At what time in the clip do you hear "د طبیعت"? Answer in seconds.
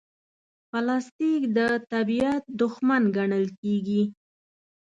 1.57-2.43